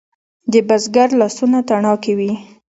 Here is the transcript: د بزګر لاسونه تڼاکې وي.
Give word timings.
د 0.51 0.53
بزګر 0.67 1.09
لاسونه 1.21 1.59
تڼاکې 1.67 2.13
وي. 2.17 2.31